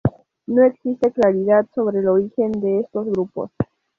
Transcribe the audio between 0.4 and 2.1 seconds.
No existe claridad sobre el